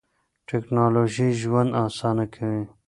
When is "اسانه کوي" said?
1.85-2.63